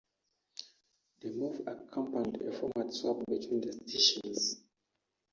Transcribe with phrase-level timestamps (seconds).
[1.19, 4.63] The move accompanied a format swap between the stations.